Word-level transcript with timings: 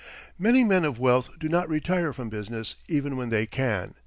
Many 0.39 0.63
men 0.63 0.83
of 0.83 0.97
wealth 0.97 1.29
do 1.37 1.47
not 1.47 1.69
retire 1.69 2.11
from 2.11 2.29
business 2.29 2.73
even 2.87 3.17
when 3.17 3.29
they 3.29 3.45
can. 3.45 3.93